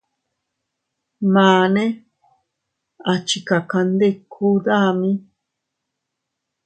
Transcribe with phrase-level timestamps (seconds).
[1.33, 1.83] Mane
[3.11, 5.11] a chikakandiku dami.